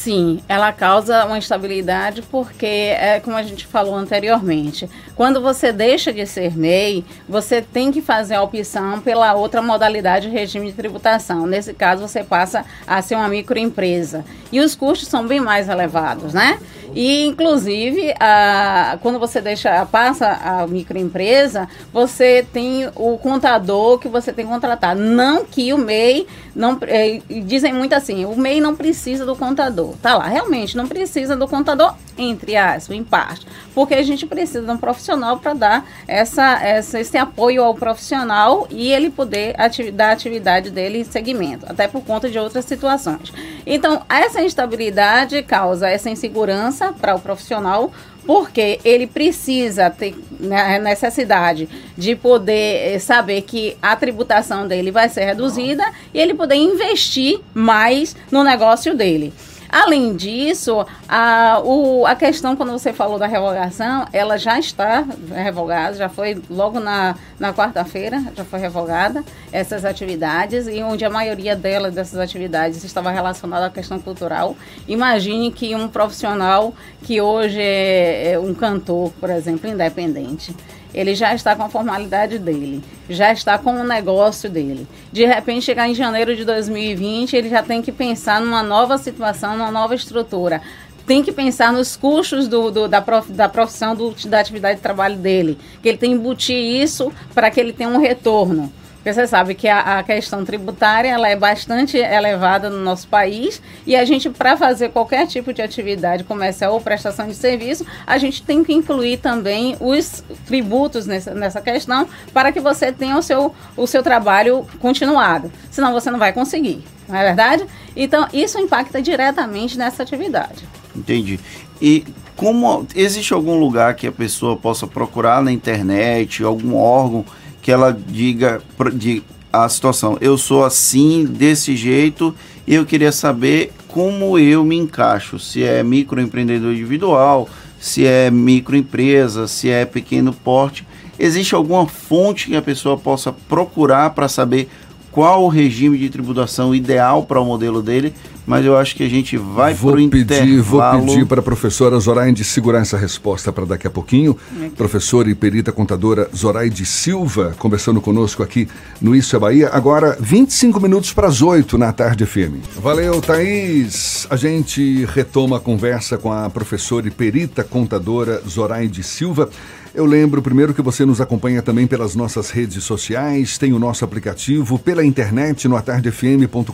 Sim, 0.04 0.42
ela 0.50 0.74
causa 0.74 1.26
uma 1.26 1.38
instabilidade 1.38 2.24
porque, 2.24 2.66
é 2.66 3.20
como 3.24 3.38
a 3.38 3.44
gente 3.44 3.68
falou 3.68 3.94
anteriormente, 3.94 4.90
quando 5.16 5.40
você 5.40 5.72
deixa 5.72 6.12
de 6.12 6.26
ser 6.26 6.58
MEI, 6.58 7.06
você 7.30 7.62
tem 7.62 7.92
que 7.92 8.02
fazer 8.02 8.34
a 8.34 8.42
opção 8.42 9.00
pela 9.00 9.36
outra 9.36 9.62
modalidade 9.62 10.28
de 10.28 10.34
regime 10.36 10.66
de 10.66 10.74
tributação. 10.74 11.46
Nesse 11.46 11.72
caso, 11.76 12.08
você 12.08 12.24
passa 12.24 12.66
a 12.88 13.00
ser 13.04 13.14
uma 13.14 13.28
microempresa. 13.28 14.26
E 14.52 14.60
os 14.60 14.74
custos 14.74 15.08
são 15.08 15.28
bem 15.28 15.40
mais 15.40 15.70
elevados, 15.70 16.34
né? 16.34 16.58
E, 16.94 17.26
inclusive, 17.26 18.14
a, 18.20 18.98
quando 19.02 19.20
você 19.20 19.40
deixa, 19.40 19.86
passa 19.86 20.28
a 20.28 20.68
microempresa, 20.68 21.70
você 21.94 22.46
tem 22.52 22.90
o 22.96 23.18
contador 23.18 23.98
que 23.98 24.10
você 24.10 24.34
tem 24.34 24.46
que 24.46 24.52
contratar. 24.52 24.96
Não 24.96 25.46
que 25.46 25.72
o 25.74 25.78
MEI, 25.78 26.28
não, 26.56 26.78
é, 26.82 27.22
dizem 27.46 27.72
muito 27.72 27.94
assim, 27.94 28.26
o 28.26 28.36
MEI 28.36 28.60
não 28.60 28.76
precisa 28.76 29.26
do 29.26 29.36
contador. 29.36 29.91
Tá 30.02 30.16
lá, 30.16 30.28
realmente 30.28 30.76
não 30.78 30.88
precisa 30.88 31.36
do 31.36 31.48
contador, 31.48 31.96
entre 32.18 32.56
aspas, 32.56 32.96
em 32.96 33.04
parte. 33.04 33.46
Porque 33.74 33.94
a 33.94 34.04
gente 34.04 34.26
precisa 34.26 34.62
de 34.62 34.72
um 34.72 34.78
profissional 34.78 35.40
para 35.40 35.54
dar 35.54 35.86
essa, 36.08 36.62
essa, 36.62 37.00
esse 37.00 37.18
apoio 37.18 37.64
ao 37.64 37.74
profissional 37.74 38.68
e 38.70 38.92
ele 38.92 39.10
poder 39.10 39.56
dar 39.94 40.10
a 40.10 40.12
atividade 40.12 40.70
dele 40.70 41.00
em 41.00 41.04
segmento, 41.04 41.66
até 41.70 41.88
por 41.88 42.04
conta 42.04 42.30
de 42.30 42.38
outras 42.38 42.66
situações. 42.66 43.34
Então, 43.66 44.04
essa 44.10 44.42
instabilidade 44.44 45.42
causa 45.44 45.90
essa 45.90 46.10
insegurança 46.10 46.94
para 46.94 47.16
o 47.16 47.20
profissional, 47.20 47.92
porque 48.26 48.80
ele 48.84 49.08
precisa 49.08 49.90
ter 49.90 50.16
né, 50.40 50.80
necessidade 50.80 51.68
de 51.98 52.16
poder 52.16 52.94
eh, 52.94 53.00
saber 53.00 53.42
que 53.42 53.76
a 53.82 53.96
tributação 53.96 54.68
dele 54.68 54.92
vai 54.92 55.10
ser 55.10 55.26
reduzida 55.26 55.84
e 56.14 56.20
ele 56.20 56.34
poder 56.34 56.56
investir 56.56 57.40
mais 57.54 58.16
no 58.32 58.44
negócio 58.44 58.96
dele. 58.96 59.34
Além 59.72 60.18
disso, 60.18 60.86
a, 61.08 61.62
o, 61.64 62.06
a 62.06 62.14
questão, 62.14 62.58
quando 62.58 62.74
você 62.74 62.92
falou 62.92 63.18
da 63.18 63.26
revogação, 63.26 64.06
ela 64.12 64.38
já 64.38 64.60
está 64.60 65.06
revogada, 65.34 65.96
já 65.96 66.10
foi 66.10 66.42
logo 66.50 66.78
na, 66.80 67.16
na 67.40 67.54
quarta-feira, 67.54 68.22
já 68.36 68.44
foi 68.44 68.60
revogada 68.60 69.24
essas 69.50 69.86
atividades, 69.86 70.68
e 70.68 70.84
onde 70.84 71.06
a 71.06 71.10
maioria 71.10 71.56
delas, 71.56 71.94
dessas 71.94 72.20
atividades, 72.20 72.84
estava 72.84 73.12
relacionada 73.12 73.68
à 73.68 73.70
questão 73.70 73.98
cultural. 73.98 74.58
Imagine 74.90 75.50
que 75.52 75.74
um 75.74 75.88
profissional 75.88 76.74
que 77.04 77.22
hoje 77.22 77.62
é, 77.62 78.34
é 78.34 78.40
um 78.40 78.54
cantor, 78.54 79.14
por 79.22 79.30
exemplo, 79.30 79.70
independente, 79.70 80.54
ele 80.94 81.16
já 81.16 81.34
está 81.34 81.56
com 81.56 81.64
a 81.64 81.70
formalidade 81.70 82.38
dele, 82.38 82.84
já 83.10 83.32
está 83.32 83.58
com 83.58 83.74
o 83.74 83.84
negócio 83.84 84.50
dele. 84.50 84.88
De 85.12 85.26
repente, 85.26 85.66
chegar 85.66 85.88
em 85.88 85.96
janeiro 85.96 86.36
de 86.36 86.44
2020, 86.44 87.36
ele 87.36 87.50
já 87.50 87.64
tem 87.64 87.82
que 87.82 87.92
pensar 87.92 88.42
numa 88.42 88.62
nova 88.62 88.98
situação, 88.98 89.58
numa 89.58 89.72
nova 89.72 89.96
estrutura. 89.96 90.62
Tem 91.06 91.24
que 91.24 91.32
pensar 91.32 91.74
nos 91.74 91.96
custos 91.96 92.48
do, 92.48 92.70
do 92.70 92.88
da, 92.88 93.02
prof, 93.02 93.32
da 93.32 93.50
profissão, 93.50 93.96
do, 93.96 94.14
da 94.28 94.40
atividade 94.40 94.76
de 94.76 94.82
trabalho 94.82 95.16
dele. 95.16 95.58
Que 95.82 95.90
ele 95.90 95.98
tem 95.98 96.12
que 96.12 96.18
embutir 96.18 96.56
isso 96.56 97.12
para 97.34 97.50
que 97.50 97.60
ele 97.60 97.74
tenha 97.74 97.90
um 97.90 97.98
retorno. 97.98 98.72
Porque 99.02 99.14
você 99.14 99.26
sabe 99.26 99.56
que 99.56 99.68
a, 99.68 99.98
a, 99.98 100.04
questão 100.04 100.46
tributária 100.46 101.10
ela 101.10 101.28
é 101.28 101.36
bastante 101.36 101.98
elevada 101.98 102.70
no 102.70 102.78
nosso 102.84 103.08
país 103.08 103.60
e 103.86 103.96
a 103.96 104.06
gente, 104.06 104.30
para 104.30 104.56
fazer 104.56 104.90
qualquer 104.90 105.26
tipo 105.26 105.52
de 105.52 105.60
atividade 105.60 106.24
comercial 106.24 106.74
ou 106.74 106.80
prestação 106.80 107.28
de 107.28 107.34
serviço, 107.34 107.84
a 108.06 108.20
gente 108.20 108.44
tem 108.44 108.64
que 108.64 108.72
incluir 108.72 109.18
também 109.18 109.76
os 109.80 110.24
tributos 110.46 111.08
nessa, 111.08 111.34
nessa 111.34 111.60
questão 111.60 112.08
para 112.32 112.52
que 112.52 112.60
você 112.60 112.92
tenha 112.92 113.18
o 113.18 113.24
seu, 113.24 113.56
o 113.76 113.88
seu 113.88 114.04
trabalho 114.04 114.68
continuado. 114.80 115.52
Senão 115.72 115.94
você 115.94 116.12
não 116.12 116.20
vai 116.20 116.32
conseguir, 116.32 116.84
não 117.10 117.16
é 117.16 117.24
verdade? 117.24 117.66
Então, 117.96 118.28
isso 118.32 118.60
impacta 118.60 119.02
diretamente 119.02 119.80
nessa 119.80 120.04
atividade. 120.04 120.64
Entendi. 120.96 121.40
E 121.82 122.06
como 122.36 122.86
existe 122.96 123.34
algum 123.34 123.60
lugar 123.60 123.96
que 123.96 124.06
a 124.06 124.12
pessoa 124.12 124.56
possa 124.56 124.86
procurar 124.86 125.42
na 125.42 125.52
internet, 125.52 126.44
algum 126.44 126.76
órgão 126.76 127.26
que 127.62 127.72
ela 127.72 127.92
diga, 127.92 128.62
de, 128.94 129.24
a 129.52 129.68
situação. 129.68 130.18
Eu 130.22 130.38
sou 130.38 130.64
assim, 130.64 131.26
desse 131.26 131.76
jeito, 131.76 132.34
e 132.66 132.76
eu 132.76 132.86
queria 132.86 133.12
saber 133.12 133.72
como 133.88 134.40
eu 134.40 134.64
me 134.64 134.78
encaixo. 134.78 135.38
Se 135.38 135.64
é 135.64 135.84
microempreendedor 135.84 136.72
individual, 136.72 137.50
se 137.80 138.06
é 138.06 138.32
microempresa, 138.32 139.48
se 139.48 139.70
é 139.70 139.86
pequeno 139.86 140.34
porte. 140.34 140.88
Existe 141.20 141.54
alguma 141.54 141.86
fonte 141.86 142.48
que 142.48 142.56
a 142.56 142.62
pessoa 142.62 142.98
possa 142.98 143.32
procurar 143.32 144.12
para 144.12 144.28
saber 144.28 144.70
qual 145.12 145.44
o 145.44 145.50
regime 145.50 145.98
de 145.98 146.10
tributação 146.10 146.74
ideal 146.74 147.24
para 147.24 147.40
o 147.40 147.46
modelo 147.46 147.82
dele, 147.82 148.14
mas 148.46 148.66
eu 148.66 148.78
acho 148.78 148.96
que 148.96 149.04
a 149.04 149.10
gente 149.10 149.38
vai 149.38 149.74
vou 149.74 149.94
para 149.94 150.02
o 150.02 150.10
pedir, 150.10 150.62
Vou 150.62 150.82
pedir 151.06 151.26
para 151.26 151.40
a 151.42 151.44
professora 151.44 152.00
Zoraide 152.00 152.44
segurar 152.44 152.80
essa 152.80 152.98
resposta 152.98 153.52
para 153.52 153.66
daqui 153.66 153.88
a 153.88 153.90
pouquinho. 153.90 154.36
Professora 154.76 155.30
e 155.30 155.36
perita 155.36 155.72
contadora 155.72 156.30
Zoraide 156.36 156.86
Silva, 156.86 157.56
conversando 157.60 158.02
conosco 158.02 158.42
aqui 158.42 158.68
no 159.00 159.16
Isso 159.16 159.36
é 159.36 159.40
Bahia. 159.40 159.70
Agora, 159.72 160.18
25 160.20 160.80
minutos 160.80 161.14
para 161.14 161.28
as 161.28 161.42
8 161.42 161.78
na 161.78 161.94
tarde 161.94 162.26
FM. 162.26 162.66
Valeu, 162.82 163.22
Thaís. 163.22 164.26
A 164.30 164.36
gente 164.36 165.06
retoma 165.14 165.58
a 165.58 165.60
conversa 165.60 166.18
com 166.18 166.32
a 166.32 166.50
professora 166.50 167.08
e 167.08 167.12
perita 167.12 167.64
contadora 167.64 168.42
Zoraide 168.48 169.04
Silva. 169.04 169.50
Eu 169.94 170.06
lembro 170.06 170.42
primeiro 170.42 170.74
que 170.74 170.82
você 170.82 171.06
nos 171.06 171.20
acompanha 171.20 171.62
também 171.62 171.86
pelas 171.86 172.16
nossas 172.16 172.50
redes 172.50 172.82
sociais, 172.82 173.58
tem 173.58 173.74
o 173.74 173.80
nosso 173.80 174.06
aplicativo, 174.06 174.80
pela 174.80 175.04
internet 175.04 175.68
no 175.68 175.76
atardefm.com.br. 175.76 176.72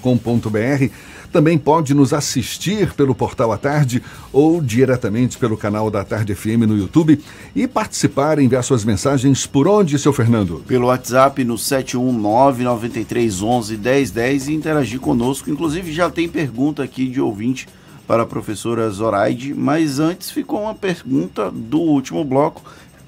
Também 1.31 1.57
pode 1.57 1.95
nos 1.95 2.13
assistir 2.13 2.93
pelo 2.93 3.15
portal 3.15 3.51
A 3.51 3.57
Tarde 3.57 4.03
ou 4.31 4.61
diretamente 4.61 5.35
pelo 5.35 5.57
canal 5.57 5.89
da 5.89 6.03
Tarde 6.03 6.35
FM 6.35 6.67
no 6.67 6.77
YouTube 6.77 7.19
e 7.55 7.67
participar, 7.67 8.37
enviar 8.37 8.63
suas 8.63 8.85
mensagens 8.85 9.47
por 9.47 9.67
onde, 9.67 9.97
seu 9.97 10.13
Fernando? 10.13 10.63
Pelo 10.67 10.85
WhatsApp 10.85 11.43
no 11.43 11.55
71993111010 11.55 14.47
e 14.47 14.53
interagir 14.53 14.99
conosco. 14.99 15.49
Inclusive 15.49 15.91
já 15.91 16.07
tem 16.07 16.29
pergunta 16.29 16.83
aqui 16.83 17.07
de 17.07 17.19
ouvinte 17.19 17.67
para 18.07 18.23
a 18.23 18.25
professora 18.25 18.89
Zoraide, 18.89 19.53
mas 19.53 19.99
antes 19.99 20.31
ficou 20.31 20.61
uma 20.61 20.73
pergunta 20.73 21.51
do 21.51 21.79
último 21.79 22.23
bloco 22.23 22.63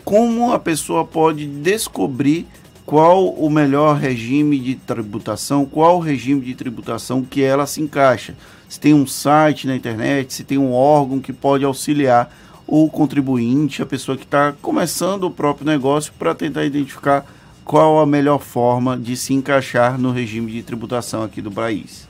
como 0.09 0.51
a 0.51 0.57
pessoa 0.57 1.05
pode 1.05 1.45
descobrir 1.45 2.47
qual 2.83 3.29
o 3.29 3.47
melhor 3.47 3.95
regime 3.95 4.57
de 4.57 4.73
tributação, 4.73 5.67
qual 5.67 5.97
o 5.97 6.01
regime 6.01 6.41
de 6.41 6.55
tributação 6.55 7.23
que 7.23 7.43
ela 7.43 7.67
se 7.67 7.79
encaixa. 7.79 8.33
Se 8.67 8.79
tem 8.79 8.91
um 8.91 9.05
site 9.05 9.67
na 9.67 9.75
internet, 9.75 10.33
se 10.33 10.43
tem 10.43 10.57
um 10.57 10.73
órgão 10.73 11.19
que 11.19 11.31
pode 11.31 11.63
auxiliar 11.63 12.35
o 12.65 12.89
contribuinte, 12.89 13.83
a 13.83 13.85
pessoa 13.85 14.17
que 14.17 14.23
está 14.23 14.51
começando 14.63 15.25
o 15.25 15.31
próprio 15.31 15.67
negócio, 15.67 16.11
para 16.17 16.33
tentar 16.33 16.65
identificar 16.65 17.23
qual 17.63 17.99
a 17.99 18.05
melhor 18.07 18.39
forma 18.39 18.97
de 18.97 19.15
se 19.15 19.35
encaixar 19.35 19.99
no 19.99 20.09
regime 20.11 20.51
de 20.51 20.63
tributação 20.63 21.21
aqui 21.21 21.39
do 21.39 21.51
país. 21.51 22.08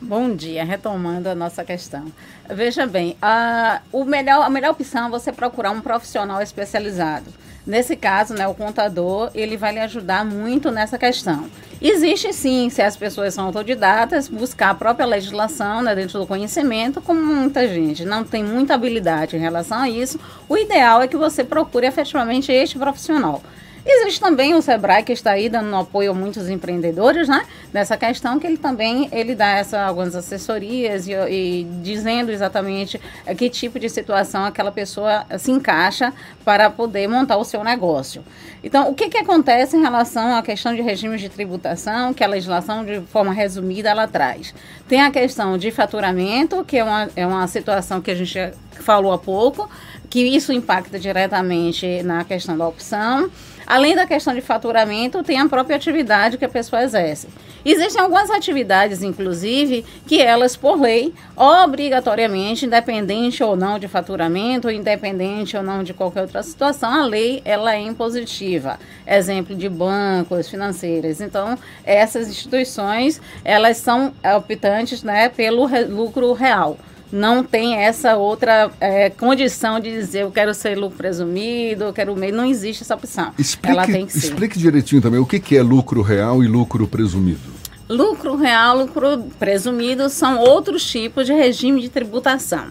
Bom 0.00 0.32
dia, 0.32 0.64
retomando 0.64 1.28
a 1.28 1.34
nossa 1.34 1.64
questão. 1.64 2.04
Veja 2.48 2.86
bem, 2.86 3.16
a, 3.20 3.80
o 3.90 4.04
melhor, 4.04 4.44
a 4.44 4.48
melhor 4.48 4.70
opção 4.70 5.08
é 5.08 5.10
você 5.10 5.32
procurar 5.32 5.72
um 5.72 5.80
profissional 5.80 6.40
especializado. 6.40 7.26
Nesse 7.66 7.96
caso, 7.96 8.32
né, 8.32 8.46
o 8.46 8.54
contador, 8.54 9.28
ele 9.34 9.56
vai 9.56 9.72
lhe 9.72 9.80
ajudar 9.80 10.24
muito 10.24 10.70
nessa 10.70 10.96
questão. 10.96 11.50
Existe 11.82 12.32
sim, 12.32 12.70
se 12.70 12.80
as 12.80 12.96
pessoas 12.96 13.34
são 13.34 13.46
autodidatas, 13.46 14.28
buscar 14.28 14.70
a 14.70 14.74
própria 14.74 15.04
legislação 15.04 15.82
né, 15.82 15.96
dentro 15.96 16.20
do 16.20 16.26
conhecimento, 16.28 17.00
como 17.00 17.20
muita 17.20 17.66
gente 17.66 18.04
não 18.04 18.22
tem 18.22 18.44
muita 18.44 18.74
habilidade 18.74 19.36
em 19.36 19.40
relação 19.40 19.78
a 19.78 19.90
isso, 19.90 20.18
o 20.48 20.56
ideal 20.56 21.02
é 21.02 21.08
que 21.08 21.16
você 21.16 21.42
procure 21.42 21.88
efetivamente 21.88 22.52
este 22.52 22.78
profissional. 22.78 23.42
Existe 23.84 24.20
também 24.20 24.54
o 24.54 24.62
Sebrae 24.62 25.02
que 25.02 25.12
está 25.12 25.32
aí 25.32 25.48
dando 25.48 25.74
apoio 25.74 26.10
a 26.10 26.14
muitos 26.14 26.48
empreendedores, 26.48 27.28
né? 27.28 27.46
Nessa 27.72 27.96
questão 27.96 28.38
que 28.38 28.46
ele 28.46 28.58
também 28.58 29.08
ele 29.12 29.34
dá 29.34 29.50
essa, 29.50 29.80
algumas 29.82 30.14
assessorias 30.14 31.06
e, 31.06 31.12
e 31.12 31.66
dizendo 31.82 32.30
exatamente 32.30 33.00
eh, 33.24 33.34
que 33.34 33.48
tipo 33.48 33.78
de 33.78 33.88
situação 33.88 34.44
aquela 34.44 34.72
pessoa 34.72 35.24
se 35.38 35.50
encaixa 35.50 36.12
para 36.44 36.70
poder 36.70 37.08
montar 37.08 37.36
o 37.36 37.44
seu 37.44 37.62
negócio. 37.64 38.22
Então, 38.62 38.90
o 38.90 38.94
que, 38.94 39.08
que 39.08 39.18
acontece 39.18 39.76
em 39.76 39.80
relação 39.80 40.34
à 40.34 40.42
questão 40.42 40.74
de 40.74 40.82
regimes 40.82 41.20
de 41.20 41.28
tributação, 41.28 42.12
que 42.12 42.24
a 42.24 42.26
legislação, 42.26 42.84
de 42.84 43.00
forma 43.02 43.32
resumida, 43.32 43.88
ela 43.88 44.08
traz? 44.08 44.52
Tem 44.88 45.00
a 45.00 45.10
questão 45.10 45.56
de 45.56 45.70
faturamento, 45.70 46.64
que 46.64 46.78
é 46.78 46.84
uma, 46.84 47.08
é 47.14 47.26
uma 47.26 47.46
situação 47.46 48.00
que 48.00 48.10
a 48.10 48.14
gente 48.14 48.52
falou 48.72 49.12
há 49.12 49.18
pouco, 49.18 49.68
que 50.10 50.20
isso 50.20 50.52
impacta 50.52 50.98
diretamente 50.98 52.02
na 52.02 52.24
questão 52.24 52.56
da 52.56 52.66
opção. 52.66 53.30
Além 53.68 53.94
da 53.94 54.06
questão 54.06 54.34
de 54.34 54.40
faturamento, 54.40 55.22
tem 55.22 55.38
a 55.38 55.46
própria 55.46 55.76
atividade 55.76 56.38
que 56.38 56.44
a 56.46 56.48
pessoa 56.48 56.82
exerce. 56.82 57.28
Existem 57.62 58.00
algumas 58.00 58.30
atividades, 58.30 59.02
inclusive, 59.02 59.84
que 60.06 60.22
elas, 60.22 60.56
por 60.56 60.80
lei, 60.80 61.12
obrigatoriamente, 61.36 62.64
independente 62.64 63.44
ou 63.44 63.54
não 63.54 63.78
de 63.78 63.86
faturamento, 63.86 64.70
independente 64.70 65.54
ou 65.54 65.62
não 65.62 65.82
de 65.82 65.92
qualquer 65.92 66.22
outra 66.22 66.42
situação, 66.42 66.90
a 66.90 67.04
lei 67.04 67.42
ela 67.44 67.74
é 67.74 67.80
impositiva. 67.80 68.78
Exemplo 69.06 69.54
de 69.54 69.68
bancos, 69.68 70.48
financeiras. 70.48 71.20
Então, 71.20 71.58
essas 71.84 72.26
instituições, 72.26 73.20
elas 73.44 73.76
são 73.76 74.14
optantes 74.34 75.02
né, 75.02 75.28
pelo 75.28 75.68
lucro 75.88 76.32
real 76.32 76.78
não 77.10 77.42
tem 77.42 77.76
essa 77.76 78.16
outra 78.16 78.70
é, 78.80 79.10
condição 79.10 79.80
de 79.80 79.90
dizer 79.90 80.22
eu 80.22 80.30
quero 80.30 80.52
ser 80.52 80.76
lucro 80.76 80.98
presumido, 80.98 81.84
eu 81.84 81.92
quero 81.92 82.14
meio. 82.16 82.34
Não 82.34 82.44
existe 82.44 82.82
essa 82.82 82.94
opção. 82.94 83.32
Explique, 83.38 83.72
Ela 83.72 83.86
tem 83.86 84.06
que 84.06 84.12
ser. 84.12 84.26
Explique 84.28 84.58
direitinho 84.58 85.00
também 85.00 85.20
o 85.20 85.26
que, 85.26 85.40
que 85.40 85.56
é 85.56 85.62
lucro 85.62 86.02
real 86.02 86.42
e 86.42 86.46
lucro 86.46 86.86
presumido. 86.86 87.58
Lucro 87.88 88.36
real, 88.36 88.76
lucro 88.76 89.24
presumido 89.38 90.10
são 90.10 90.38
outros 90.38 90.84
tipos 90.84 91.24
de 91.26 91.32
regime 91.32 91.80
de 91.80 91.88
tributação. 91.88 92.66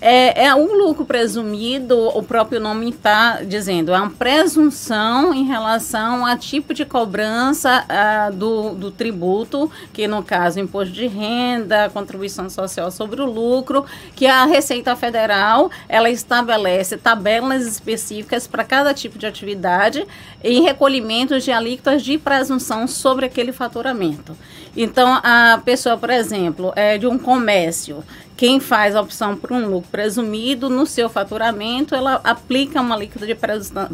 É, 0.00 0.44
é 0.46 0.54
um 0.54 0.76
lucro 0.76 1.04
presumido, 1.04 1.96
o 2.16 2.22
próprio 2.22 2.60
nome 2.60 2.90
está 2.90 3.42
dizendo, 3.42 3.92
é 3.92 3.98
uma 3.98 4.10
presunção 4.10 5.34
em 5.34 5.44
relação 5.44 6.24
a 6.24 6.36
tipo 6.36 6.72
de 6.72 6.84
cobrança 6.84 7.84
uh, 7.84 8.32
do, 8.32 8.74
do 8.74 8.90
tributo, 8.90 9.70
que 9.92 10.06
no 10.06 10.22
caso 10.22 10.60
imposto 10.60 10.92
de 10.92 11.06
renda, 11.06 11.90
contribuição 11.90 12.48
social 12.48 12.90
sobre 12.90 13.20
o 13.20 13.26
lucro, 13.26 13.84
que 14.14 14.26
a 14.26 14.44
Receita 14.44 14.94
Federal 14.94 15.70
ela 15.88 16.10
estabelece 16.10 16.96
tabelas 16.96 17.66
específicas 17.66 18.46
para 18.46 18.64
cada 18.64 18.94
tipo 18.94 19.18
de 19.18 19.26
atividade 19.26 20.06
em 20.42 20.62
recolhimentos 20.62 21.44
de 21.44 21.50
alíquotas 21.50 22.02
de 22.02 22.18
presunção 22.18 22.86
sobre 22.86 23.26
aquele 23.26 23.52
faturamento. 23.52 24.36
Então, 24.76 25.20
a 25.22 25.60
pessoa, 25.64 25.96
por 25.96 26.10
exemplo, 26.10 26.72
é 26.76 26.96
de 26.96 27.06
um 27.06 27.18
comércio 27.18 28.04
quem 28.38 28.60
faz 28.60 28.94
a 28.94 29.00
opção 29.00 29.34
por 29.34 29.50
um 29.50 29.66
lucro 29.66 29.90
presumido 29.90 30.70
no 30.70 30.86
seu 30.86 31.08
faturamento, 31.10 31.92
ela 31.92 32.20
aplica 32.22 32.80
uma 32.80 32.94
alíquota 32.94 33.26
de 33.26 33.36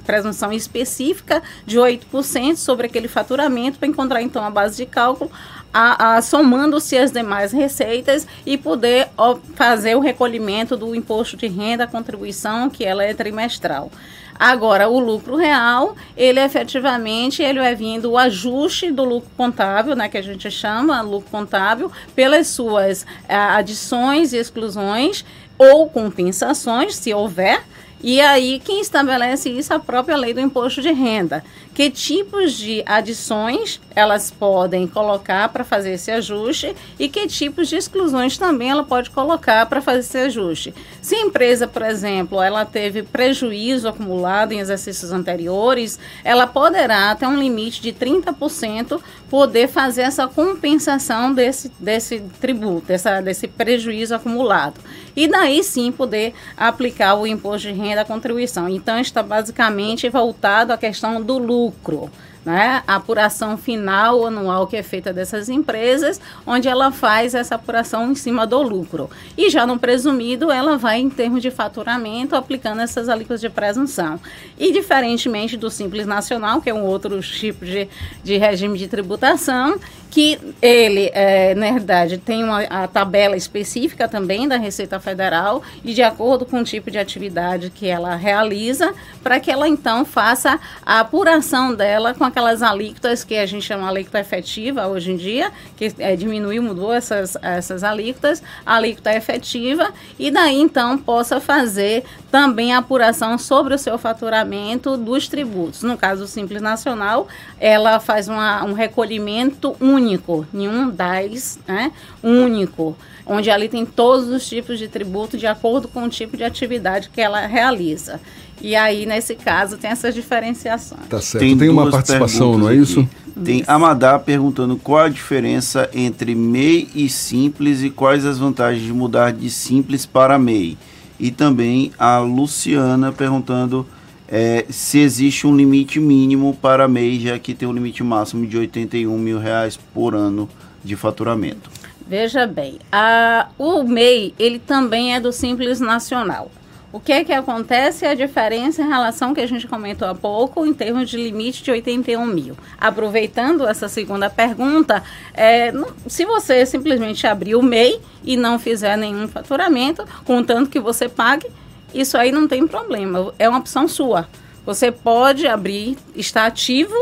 presunção 0.05 0.53
específica 0.53 1.43
de 1.65 1.79
8% 1.79 2.57
sobre 2.57 2.87
aquele 2.87 3.09
faturamento 3.09 3.79
para 3.79 3.89
encontrar 3.89 4.21
então 4.21 4.45
a 4.45 4.51
base 4.51 4.77
de 4.77 4.85
cálculo, 4.85 5.31
a, 5.73 6.17
a 6.17 6.23
somando-se 6.23 6.95
as 6.95 7.11
demais 7.11 7.53
receitas 7.53 8.27
e 8.45 8.59
poder 8.59 9.09
fazer 9.55 9.97
o 9.97 10.01
recolhimento 10.01 10.77
do 10.77 10.95
imposto 10.95 11.39
de 11.39 11.47
renda, 11.47 11.87
contribuição, 11.87 12.69
que 12.69 12.85
ela 12.85 13.03
é 13.03 13.15
trimestral. 13.15 13.91
Agora, 14.39 14.89
o 14.89 14.99
lucro 14.99 15.37
real, 15.37 15.95
ele 16.17 16.41
efetivamente 16.41 17.43
ele 17.43 17.61
vai 17.61 17.75
vindo 17.75 18.11
o 18.11 18.19
ajuste 18.19 18.91
do 18.91 19.05
lucro 19.05 19.31
contábil, 19.37 19.95
né, 19.95 20.09
que 20.09 20.19
a 20.19 20.23
gente 20.23 20.51
chama 20.51 21.01
lucro 21.01 21.31
contábil, 21.31 21.91
pelas 22.15 22.49
suas 22.49 23.07
adições 23.29 24.33
e 24.33 24.39
exclusões 24.39 25.25
ou 25.57 25.89
compensações, 25.89 26.97
se 26.97 27.15
houver, 27.15 27.63
e 28.03 28.21
aí, 28.21 28.61
quem 28.63 28.81
estabelece 28.81 29.49
isso 29.49 29.73
é 29.73 29.77
a 29.77 29.81
própria 29.81 30.17
lei 30.17 30.35
do 30.35 30.41
imposto 30.41 30.83
de 30.83 30.93
renda. 30.93 31.43
Que 31.75 31.91
tipos 31.91 32.53
de 32.53 32.83
adições 32.87 33.81
elas 33.97 34.31
podem 34.31 34.87
colocar 34.87 35.49
para 35.49 35.65
fazer 35.65 35.93
esse 35.93 36.11
ajuste 36.11 36.77
e 36.99 37.09
que 37.09 37.27
tipos 37.27 37.69
de 37.69 37.77
exclusões 37.77 38.37
também 38.37 38.71
ela 38.71 38.85
pode 38.85 39.11
colocar 39.11 39.67
para 39.67 39.81
fazer 39.81 40.01
esse 40.01 40.19
ajuste. 40.19 40.75
Se 41.01 41.15
a 41.15 41.21
empresa, 41.23 41.67
por 41.67 41.83
exemplo, 41.83 42.41
ela 42.41 42.65
teve 42.65 43.03
prejuízo 43.03 43.89
acumulado 43.89 44.53
em 44.53 44.61
exercícios 44.61 45.11
anteriores, 45.11 45.99
ela 46.23 46.47
poderá, 46.47 47.11
até 47.11 47.27
um 47.27 47.37
limite 47.37 47.81
de 47.81 47.93
30%, 47.93 49.01
poder 49.35 49.67
fazer 49.67 50.03
essa 50.03 50.29
compensação 50.29 51.35
desse, 51.35 51.69
desse 51.81 52.21
tributo, 52.41 52.87
dessa, 52.87 53.21
desse 53.21 53.49
prejuízo 53.49 54.15
acumulado. 54.15 54.81
E 55.17 55.27
daí 55.27 55.65
sim 55.65 55.91
poder 55.91 56.33
aplicar 56.57 57.17
o 57.17 57.27
imposto 57.27 57.67
de 57.67 57.75
renda 57.75 57.97
da 57.97 58.05
contribuição. 58.05 58.69
Então 58.69 58.97
está 59.01 59.25
basicamente 59.25 60.09
voltado 60.09 60.73
à 60.73 60.79
questão 60.79 61.21
do 61.21 61.37
lucro 61.37 62.09
né, 62.45 62.83
a 62.87 62.97
apuração 62.97 63.57
final 63.57 64.27
anual 64.27 64.67
que 64.67 64.77
é 64.77 64.83
feita 64.83 65.13
dessas 65.13 65.49
empresas, 65.49 66.21
onde 66.47 66.69
ela 66.69 66.91
faz 66.91 67.35
essa 67.35 67.55
apuração 67.55 68.11
em 68.11 68.15
cima 68.15 68.47
do 68.47 68.61
lucro. 68.63 69.09
E 69.37 69.49
já 69.49 69.67
no 69.67 69.79
presumido, 69.79 70.51
ela 70.51 70.77
vai 70.77 71.01
em 71.01 71.09
termos 71.09 71.41
de 71.41 71.51
faturamento, 71.51 72.37
aplicando 72.37 72.81
essas 72.81 73.09
alíquotas 73.09 73.41
de 73.41 73.49
presunção. 73.49 74.21
E 74.59 74.73
diferentemente 74.73 75.57
do 75.57 75.71
Simples 75.71 76.07
Nacional, 76.07 76.61
que 76.61 76.71
é 76.71 76.75
um 76.75 76.85
outro 76.85 77.21
tipo 77.21 77.65
de, 77.65 77.89
de 78.23 78.37
regime 78.37 78.79
de 78.79 78.89
tributação, 78.89 79.79
que 80.15 80.39
ele, 80.63 81.11
é, 81.13 81.57
na 81.57 81.73
verdade, 81.73 82.19
tem 82.19 82.45
uma 82.45 82.63
a 82.63 82.87
tabela 82.87 83.37
específica 83.37 84.07
também 84.07 84.47
da 84.47 84.57
Receita 84.57 85.01
Federal 85.01 85.61
e 85.85 85.93
de 85.93 86.05
acordo 86.05 86.47
com 86.47 86.61
o 86.61 86.65
tipo 86.65 86.89
de 86.89 86.99
atividade 86.99 87.69
que 87.69 87.89
ela 87.89 88.15
realiza, 88.15 88.95
para 89.25 89.41
que 89.41 89.51
ela 89.51 89.67
então 89.67 90.05
faça 90.05 90.61
a 90.87 91.01
apuração 91.01 91.75
dela 91.75 92.15
com 92.15 92.23
aquelas 92.23 92.63
alíquotas 92.63 93.25
que 93.25 93.37
a 93.37 93.45
gente 93.45 93.67
chama 93.67 93.89
alíquota 93.89 94.21
efetiva 94.21 94.87
hoje 94.87 95.11
em 95.11 95.17
dia, 95.17 95.51
que 95.77 95.93
é, 95.99 96.15
diminuiu, 96.15 96.63
mudou 96.63 96.93
essas, 96.93 97.37
essas 97.43 97.83
alíquotas, 97.83 98.41
alíquota 98.65 99.13
efetiva, 99.17 99.93
e 100.17 100.31
daí 100.31 100.61
então 100.61 100.97
possa 100.97 101.41
fazer 101.41 102.05
também 102.35 102.73
a 102.73 102.79
apuração 102.79 103.39
sobre 103.39 103.75
o 103.75 103.79
seu 103.79 103.97
faturamento 103.97 104.97
dos 104.97 105.29
tributos. 105.29 105.85
No 105.85 105.97
caso 105.97 106.23
do 106.23 106.27
Simples 106.27 106.61
Nacional, 106.61 107.29
ela 107.61 108.01
faz 108.01 108.27
uma, 108.27 108.65
um 108.65 108.73
recolhimento 108.73 109.77
único 109.81 110.45
nenhum 110.53 110.91
DAIS 110.91 111.61
né, 111.65 111.93
único, 112.21 112.97
onde 113.25 113.53
ali 113.53 113.69
tem 113.69 113.87
todos 113.87 114.27
os 114.31 114.49
tipos 114.49 114.81
de 114.81 114.89
tributo 114.89 115.39
de 115.39 115.47
acordo 115.47 115.87
com 115.87 116.03
o 116.03 116.09
tipo 116.09 116.37
de 116.37 116.43
atividade 116.43 117.09
que 117.09 117.21
ela 117.21 117.47
realiza. 117.47 118.21
E 118.61 118.75
aí, 118.75 119.07
nesse 119.07 119.37
caso, 119.37 119.77
tem 119.77 119.93
essas 119.93 120.13
diferenciações. 120.13 121.07
Tá 121.09 121.21
certo. 121.21 121.41
Tem, 121.41 121.57
tem 121.57 121.69
uma 121.69 121.89
participação, 121.89 122.59
não 122.59 122.69
é 122.69 122.75
isso? 122.75 123.09
Aqui. 123.27 123.45
Tem 123.45 123.63
Amadá 123.65 124.19
perguntando 124.19 124.75
qual 124.75 125.05
a 125.05 125.09
diferença 125.09 125.89
entre 125.95 126.35
MEI 126.35 126.89
e 126.97 127.09
Simples 127.09 127.81
e 127.85 127.91
quais 127.91 128.27
as 128.27 128.41
vantagens 128.41 128.85
de 128.85 128.93
mudar 128.93 129.33
de 129.33 129.49
Simples 129.49 130.05
para 130.05 130.37
MEI. 130.37 130.77
E 131.19 131.31
também 131.31 131.93
a 131.99 132.19
Luciana 132.19 133.13
perguntando 133.13 133.87
é, 134.29 134.65
se 134.69 134.99
existe 134.99 135.47
um 135.47 135.57
limite 135.57 136.01
mínimo 136.01 136.57
para 136.61 136.89
MEI, 136.89 137.21
já 137.21 137.39
que 137.39 137.55
tem 137.55 137.69
um 137.69 137.73
limite 137.73 138.03
máximo 138.03 138.47
de 138.47 138.57
81 138.57 139.17
mil 139.19 139.39
reais 139.39 139.77
por 139.77 140.15
ano 140.15 140.49
de 140.83 140.97
faturamento. 140.97 141.71
Veja 142.07 142.47
bem, 142.47 142.79
a, 142.93 143.49
o 143.59 143.83
MEI 143.83 144.35
ele 144.39 144.59
também 144.59 145.15
é 145.15 145.21
do 145.21 145.33
Simples 145.33 145.81
Nacional. 145.81 146.51
O 146.95 147.01
que 147.01 147.13
é 147.13 147.25
que 147.25 147.33
acontece? 147.33 148.07
A 148.07 148.15
diferença 148.15 148.81
em 148.81 148.87
relação 148.87 149.35
que 149.35 149.41
a 149.41 149.49
gente 149.49 149.67
comentou 149.67 150.07
há 150.07 150.15
pouco, 150.15 150.65
em 150.65 150.73
termos 150.73 151.11
de 151.11 151.17
limite 151.17 151.61
de 151.61 151.73
81 151.73 152.25
mil. 152.25 152.57
Aproveitando 152.79 153.67
essa 153.67 153.89
segunda 153.89 154.31
pergunta, 154.31 155.03
é, 155.35 155.73
se 156.07 156.25
você 156.25 156.65
simplesmente 156.65 157.27
abrir 157.27 157.57
o 157.57 157.63
MEI 157.65 158.01
e 158.23 158.37
não 158.37 158.61
fizer 158.61 158.97
nenhum 158.97 159.27
faturamento, 159.27 160.05
contanto 160.25 160.71
que 160.71 160.79
você 160.79 161.09
pague, 161.09 161.49
isso 161.93 162.17
aí 162.17 162.31
não 162.31 162.47
tem 162.47 162.65
problema, 162.65 163.35
é 163.41 163.49
uma 163.49 163.59
opção 163.59 163.89
sua. 163.89 164.29
Você 164.65 164.93
pode 164.93 165.49
abrir, 165.49 165.99
estar 166.15 166.47
ativo 166.47 166.95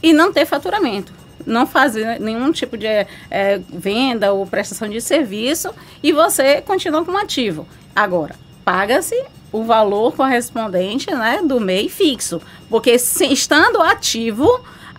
e 0.00 0.12
não 0.12 0.32
ter 0.32 0.46
faturamento. 0.46 1.12
Não 1.44 1.66
fazer 1.66 2.20
nenhum 2.20 2.52
tipo 2.52 2.78
de 2.78 2.86
é, 2.86 3.60
venda 3.68 4.32
ou 4.32 4.46
prestação 4.46 4.88
de 4.88 5.00
serviço 5.00 5.74
e 6.00 6.12
você 6.12 6.60
continua 6.60 7.04
como 7.04 7.18
ativo. 7.18 7.66
Agora, 7.96 8.36
paga-se 8.64 9.20
o 9.52 9.64
valor 9.64 10.14
correspondente 10.14 11.10
né, 11.10 11.40
do 11.44 11.60
MEI 11.60 11.88
fixo. 11.88 12.40
Porque 12.68 12.98
se, 12.98 13.26
estando 13.32 13.80
ativo, 13.80 14.48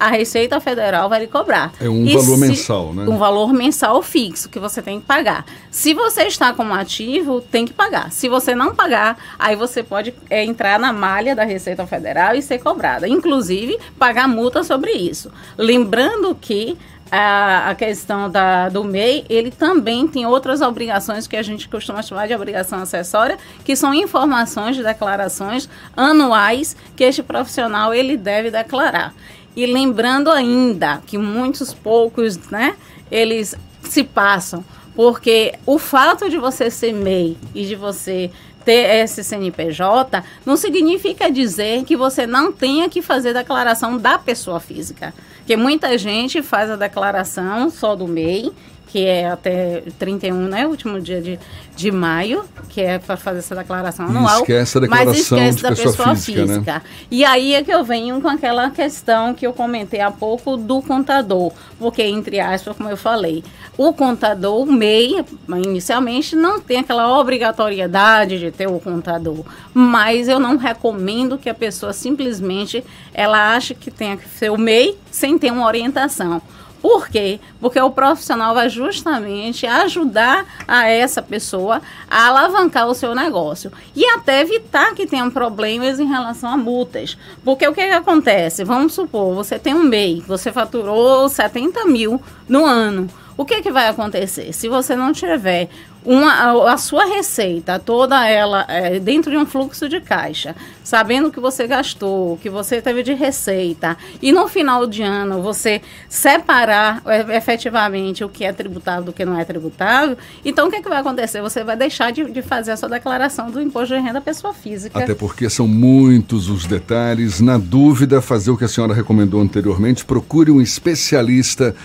a 0.01 0.07
Receita 0.07 0.59
Federal 0.59 1.07
vai 1.07 1.19
lhe 1.19 1.27
cobrar. 1.27 1.71
É 1.79 1.87
um 1.87 2.03
e 2.03 2.13
valor 2.13 2.35
se, 2.35 2.41
mensal, 2.41 2.91
né? 2.91 3.03
Um 3.07 3.19
valor 3.19 3.53
mensal 3.53 4.01
fixo 4.01 4.49
que 4.49 4.57
você 4.57 4.81
tem 4.81 4.99
que 4.99 5.05
pagar. 5.05 5.45
Se 5.69 5.93
você 5.93 6.23
está 6.23 6.53
como 6.53 6.73
ativo, 6.73 7.39
tem 7.39 7.65
que 7.65 7.73
pagar. 7.73 8.11
Se 8.11 8.27
você 8.27 8.55
não 8.55 8.73
pagar, 8.73 9.15
aí 9.37 9.55
você 9.55 9.83
pode 9.83 10.11
é, 10.27 10.43
entrar 10.43 10.79
na 10.79 10.91
malha 10.91 11.35
da 11.35 11.43
Receita 11.43 11.85
Federal 11.85 12.33
e 12.33 12.41
ser 12.41 12.57
cobrada. 12.57 13.07
Inclusive, 13.07 13.77
pagar 13.99 14.27
multa 14.27 14.63
sobre 14.63 14.91
isso. 14.91 15.31
Lembrando 15.55 16.33
que 16.33 16.75
a, 17.11 17.69
a, 17.69 17.75
questão 17.75 18.29
da, 18.29 18.69
do 18.69 18.85
MEI, 18.85 19.25
ele 19.29 19.51
também 19.51 20.07
tem 20.07 20.25
outras 20.25 20.61
obrigações 20.61 21.27
que 21.27 21.35
a 21.35 21.43
gente 21.43 21.67
costuma 21.67 22.01
chamar 22.01 22.27
de 22.27 22.33
obrigação 22.33 22.81
acessória, 22.81 23.37
que 23.65 23.75
são 23.75 23.93
informações 23.93 24.77
de 24.77 24.83
declarações 24.83 25.67
anuais 25.95 26.75
que 26.95 27.03
este 27.03 27.21
profissional 27.21 27.93
ele 27.93 28.15
deve 28.15 28.49
declarar. 28.49 29.13
E 29.55 29.65
lembrando 29.65 30.31
ainda 30.31 31.01
que 31.05 31.17
muitos 31.17 31.73
poucos, 31.73 32.37
né, 32.49 32.75
eles 33.11 33.55
se 33.83 34.03
passam, 34.03 34.63
porque 34.95 35.53
o 35.65 35.77
fato 35.77 36.29
de 36.29 36.37
você 36.37 36.71
ser 36.71 36.93
MEI 36.93 37.37
e 37.53 37.65
de 37.65 37.75
você 37.75 38.31
ter 38.63 39.03
esse 39.03 39.23
CNPJ 39.23 40.23
não 40.45 40.55
significa 40.55 41.31
dizer 41.31 41.83
que 41.83 41.95
você 41.97 42.25
não 42.25 42.51
tenha 42.51 42.89
que 42.89 43.01
fazer 43.01 43.33
declaração 43.33 43.97
da 43.97 44.17
pessoa 44.17 44.59
física. 44.59 45.13
Porque 45.37 45.55
muita 45.57 45.97
gente 45.97 46.41
faz 46.41 46.69
a 46.69 46.75
declaração 46.75 47.69
só 47.69 47.95
do 47.95 48.07
MEI 48.07 48.51
que 48.91 49.05
é 49.05 49.29
até 49.29 49.83
31, 49.97 50.35
né? 50.49 50.67
Último 50.67 50.99
dia 50.99 51.21
de, 51.21 51.39
de 51.77 51.91
maio, 51.91 52.43
que 52.67 52.81
é 52.81 52.99
para 52.99 53.15
fazer 53.15 53.39
essa 53.39 53.55
declaração 53.55 54.05
anual. 54.05 54.39
E 54.39 54.41
esquece 54.41 54.77
a 54.77 54.81
declaração 54.81 55.13
mas 55.13 55.21
esquece 55.21 55.57
de 55.57 55.63
da 55.63 55.69
pessoa, 55.69 55.91
pessoa 55.91 56.15
física. 56.15 56.41
Né? 56.41 56.47
física. 56.47 56.73
Né? 56.73 56.81
E 57.09 57.23
aí 57.23 57.53
é 57.55 57.63
que 57.63 57.71
eu 57.71 57.85
venho 57.85 58.19
com 58.19 58.27
aquela 58.27 58.69
questão 58.69 59.33
que 59.33 59.47
eu 59.47 59.53
comentei 59.53 60.01
há 60.01 60.11
pouco 60.11 60.57
do 60.57 60.81
contador. 60.81 61.53
Porque, 61.79 62.03
entre 62.03 62.41
aspas, 62.41 62.75
como 62.75 62.89
eu 62.89 62.97
falei, 62.97 63.45
o 63.77 63.93
contador, 63.93 64.61
o 64.61 64.71
MEI, 64.71 65.23
inicialmente, 65.63 66.35
não 66.35 66.59
tem 66.59 66.79
aquela 66.79 67.17
obrigatoriedade 67.17 68.39
de 68.39 68.51
ter 68.51 68.67
o 68.67 68.77
contador. 68.77 69.45
Mas 69.73 70.27
eu 70.27 70.37
não 70.37 70.57
recomendo 70.57 71.37
que 71.37 71.49
a 71.49 71.53
pessoa 71.53 71.93
simplesmente 71.93 72.83
ela 73.13 73.55
ache 73.55 73.73
que 73.73 73.89
tenha 73.89 74.17
que 74.17 74.27
ser 74.27 74.51
o 74.51 74.57
MEI 74.57 74.97
sem 75.09 75.39
ter 75.39 75.49
uma 75.49 75.65
orientação. 75.65 76.41
Por 76.81 77.07
quê? 77.07 77.39
Porque 77.59 77.79
o 77.79 77.91
profissional 77.91 78.55
vai 78.55 78.67
justamente 78.67 79.67
ajudar 79.67 80.45
a 80.67 80.87
essa 80.87 81.21
pessoa 81.21 81.81
a 82.09 82.27
alavancar 82.27 82.87
o 82.87 82.95
seu 82.95 83.13
negócio 83.13 83.71
e 83.95 84.03
até 84.05 84.41
evitar 84.41 84.95
que 84.95 85.05
tenham 85.05 85.29
problemas 85.29 85.99
em 85.99 86.07
relação 86.07 86.49
a 86.49 86.57
multas. 86.57 87.17
Porque 87.43 87.67
o 87.67 87.73
que, 87.73 87.85
que 87.85 87.93
acontece? 87.93 88.63
Vamos 88.63 88.93
supor, 88.93 89.35
você 89.35 89.59
tem 89.59 89.75
um 89.75 89.83
MEI, 89.83 90.23
você 90.27 90.51
faturou 90.51 91.29
70 91.29 91.85
mil 91.85 92.21
no 92.49 92.65
ano. 92.65 93.07
O 93.37 93.45
que, 93.45 93.61
que 93.61 93.71
vai 93.71 93.87
acontecer? 93.87 94.53
Se 94.53 94.67
você 94.67 94.95
não 94.95 95.13
tiver 95.13 95.69
uma, 96.05 96.31
a, 96.31 96.73
a, 96.73 96.77
sua 96.77 97.05
receita, 97.05 97.77
toda 97.77 98.27
ela 98.27 98.65
é, 98.67 98.99
dentro 98.99 99.31
de 99.31 99.37
um 99.37 99.45
fluxo 99.45 99.87
de 99.87 100.01
caixa, 100.01 100.55
sabendo 100.83 101.27
o 101.27 101.31
que 101.31 101.39
você 101.39 101.67
gastou, 101.67 102.33
o 102.33 102.37
que 102.37 102.49
você 102.49 102.81
teve 102.81 103.03
de 103.03 103.13
receita, 103.13 103.97
e 104.21 104.31
no 104.31 104.47
final 104.47 104.87
de 104.87 105.03
ano 105.03 105.41
você 105.41 105.81
separar 106.09 107.01
é, 107.05 107.37
efetivamente 107.37 108.23
o 108.23 108.29
que 108.29 108.43
é 108.43 108.51
tributável 108.51 109.03
do 109.03 109.13
que 109.13 109.23
não 109.23 109.39
é 109.39 109.45
tributável, 109.45 110.17
então 110.43 110.67
o 110.67 110.69
que, 110.71 110.77
é 110.77 110.81
que 110.81 110.89
vai 110.89 110.99
acontecer? 110.99 111.41
Você 111.41 111.63
vai 111.63 111.77
deixar 111.77 112.11
de, 112.11 112.25
de 112.31 112.41
fazer 112.41 112.71
a 112.71 112.77
sua 112.77 112.89
declaração 112.89 113.51
do 113.51 113.61
imposto 113.61 113.95
de 113.95 114.01
renda 114.01 114.21
pessoa 114.21 114.53
física. 114.53 114.97
Até 114.97 115.13
porque 115.13 115.49
são 115.49 115.67
muitos 115.67 116.49
os 116.49 116.65
detalhes. 116.65 117.39
Na 117.39 117.57
dúvida, 117.57 118.21
fazer 118.21 118.51
o 118.51 118.57
que 118.57 118.63
a 118.63 118.67
senhora 118.67 118.93
recomendou 118.93 119.41
anteriormente, 119.41 120.03
procure 120.05 120.51
um 120.51 120.61
especialista 120.61 121.75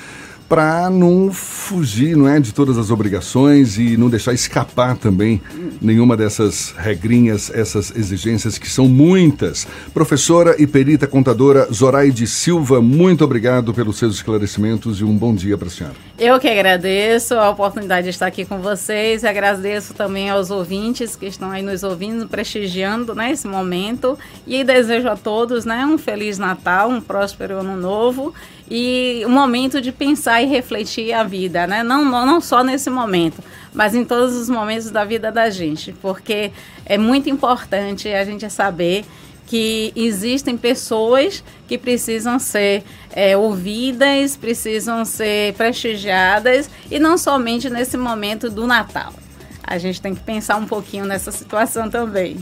para 0.49 0.89
não 0.91 1.33
fugir, 1.33 2.17
não 2.17 2.29
é, 2.29 2.39
de 2.39 2.53
todas 2.53 2.79
as 2.79 2.91
obrigações 2.91 3.79
e 3.79 3.97
não 3.97 4.09
deixar 4.09 4.33
escapar 4.33 4.97
também 4.97 5.41
nenhuma 5.81 6.17
dessas 6.17 6.75
regrinhas, 6.77 7.51
essas 7.53 7.95
exigências 7.97 8.59
que 8.59 8.69
são 8.69 8.89
muitas. 8.89 9.67
Professora 9.93 10.55
e 10.59 10.67
perita 10.67 11.07
contadora 11.07 11.69
Zoraide 11.73 12.27
Silva, 12.27 12.81
muito 12.81 13.25
obrigado 13.25 13.75
pelos 13.75 13.99
seus 13.99 14.17
esclarecimentos 14.17 15.01
e 15.01 15.05
um 15.05 15.17
bom 15.17 15.35
dia 15.35 15.59
para 15.59 15.69
a 15.69 15.71
senhora. 15.71 15.97
Eu 16.19 16.41
que 16.41 16.49
agradeço 16.49 17.35
a 17.35 17.51
oportunidade 17.51 18.05
de 18.05 18.11
estar 18.11 18.27
aqui 18.27 18.47
com 18.47 18.59
vocês, 18.59 19.23
agradeço 19.23 19.93
também 19.93 20.31
aos 20.31 20.51
ouvintes 20.51 21.15
que 21.15 21.27
estão 21.27 21.51
aí 21.51 21.63
nos 21.63 21.83
ouvindo, 21.83 22.27
prestigiando 22.27 23.15
né, 23.15 23.33
esse 23.33 23.47
momento 23.47 24.19
e 24.47 24.65
desejo 24.65 25.11
a 25.11 25.17
todos 25.17 25.67
né, 25.67 25.85
um 25.85 25.99
feliz 25.99 26.39
Natal, 26.39 26.89
um 26.89 27.03
próspero 27.03 27.59
ano 27.59 27.77
novo 27.77 28.33
e 28.71 29.25
um 29.27 29.31
momento 29.31 29.79
de 29.79 29.93
pensar 29.93 30.41
e 30.41 30.47
refletir 30.47 31.13
a 31.13 31.23
vida, 31.23 31.67
né? 31.67 31.83
Não, 31.83 32.03
não 32.03 32.41
só 32.41 32.65
nesse 32.65 32.89
momento, 32.89 33.45
mas 33.75 33.95
em 33.95 34.03
todos 34.03 34.35
os 34.35 34.49
momentos 34.49 34.91
da 34.91 35.05
vida 35.05 35.31
da 35.31 35.51
gente, 35.51 35.93
porque 36.01 36.51
é 36.87 36.97
muito 36.97 37.29
importante 37.29 38.09
a 38.09 38.25
gente 38.25 38.49
saber 38.49 39.05
que 39.47 39.93
existem 39.95 40.57
pessoas 40.57 41.43
que 41.69 41.79
precisam 41.79 42.39
ser 42.39 42.83
é, 43.13 43.37
ouvidas, 43.37 44.37
precisam 44.37 45.05
ser 45.05 45.55
prestigiadas 45.55 46.69
e 46.91 46.99
não 46.99 47.17
somente 47.17 47.71
nesse 47.71 47.97
momento 47.97 48.51
do 48.51 48.67
Natal. 48.67 49.15
A 49.63 49.79
gente 49.79 50.01
tem 50.01 50.15
que 50.15 50.23
pensar 50.23 50.57
um 50.57 50.67
pouquinho 50.67 51.05
nessa 51.05 51.33
situação 51.33 51.89
também. 51.89 52.37